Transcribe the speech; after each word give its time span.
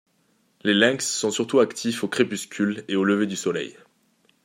Les 0.63 0.73
lynx 0.73 1.07
sont 1.07 1.29
surtout 1.29 1.59
actifs 1.59 2.03
au 2.03 2.07
crépuscule 2.07 2.83
et 2.87 2.95
au 2.95 3.03
lever 3.03 3.27
du 3.27 3.35
soleil. 3.35 3.77